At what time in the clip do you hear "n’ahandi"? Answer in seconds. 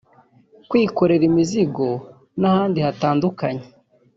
2.39-2.79